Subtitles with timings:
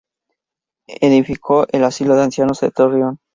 [0.87, 3.19] Edificó el Asilo de Ancianos de Torreón.